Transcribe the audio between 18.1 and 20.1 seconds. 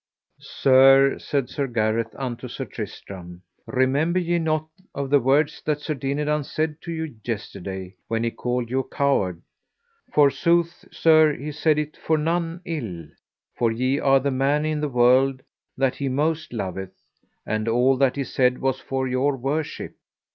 he said was for your worship.